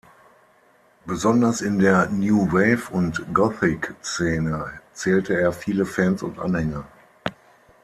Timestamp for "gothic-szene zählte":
3.35-5.39